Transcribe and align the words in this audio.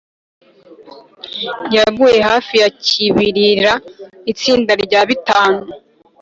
yaguye 1.75 2.19
hafi 2.29 2.53
ya 2.61 2.69
kibirira. 2.85 3.73
itsinda 4.31 4.71
rya 4.83 5.01
bitanu 5.09 5.61